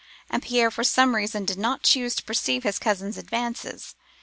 [0.31, 3.93] And Pierre for some time did not choose to perceive his cousin's advances.